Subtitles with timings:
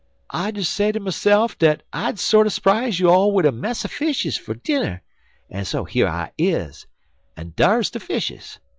[0.31, 3.87] 'I des say ter myse'f dat I'd sorter sprize you all wid a mess er
[3.87, 5.03] fishes fer dinner,
[5.47, 6.87] en so here I is,
[7.37, 8.57] en dar's de fishes.